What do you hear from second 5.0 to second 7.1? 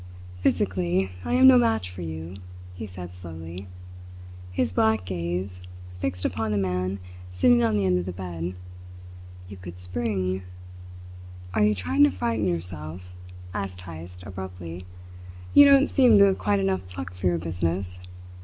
gaze fixed upon the man